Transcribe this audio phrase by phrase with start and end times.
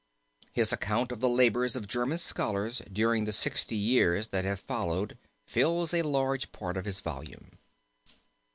[0.51, 5.15] His account of the labors of German scholars during the sixty years that have followed
[5.45, 7.59] fills a large part of his volume.